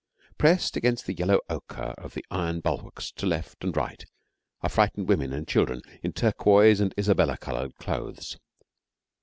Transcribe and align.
Pressed 0.39 0.75
against 0.75 1.05
the 1.05 1.13
yellow 1.13 1.39
ochre 1.47 1.93
of 1.99 2.15
the 2.15 2.25
iron 2.31 2.59
bulwarks 2.59 3.11
to 3.11 3.27
left 3.27 3.63
and 3.63 3.77
right 3.77 4.03
are 4.61 4.69
frightened 4.69 5.07
women 5.07 5.31
and 5.31 5.47
children 5.47 5.83
in 6.01 6.11
turquoise 6.11 6.79
and 6.79 6.91
isabella 6.97 7.37
coloured 7.37 7.75
clothes. 7.75 8.39